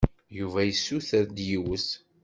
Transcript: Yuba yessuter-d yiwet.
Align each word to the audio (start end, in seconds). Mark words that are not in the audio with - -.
Yuba 0.39 0.59
yessuter-d 0.63 1.37
yiwet. 1.47 1.87